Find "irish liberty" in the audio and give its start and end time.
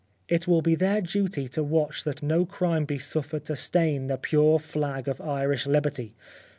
5.21-6.15